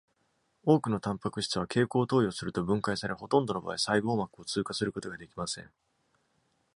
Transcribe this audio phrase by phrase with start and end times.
[0.63, 5.69] 多くのタンパク質は経口投与すると分解され、ほとんどの場合、細胞膜を通過することができません。